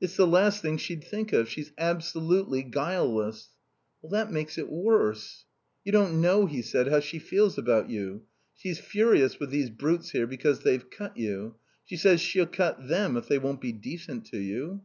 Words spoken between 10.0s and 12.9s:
here because they've cut you. She says she'll cut